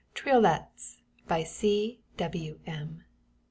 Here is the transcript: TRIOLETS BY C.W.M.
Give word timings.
TRIOLETS 0.15 1.03
BY 1.27 1.43
C.W.M. 1.43 3.03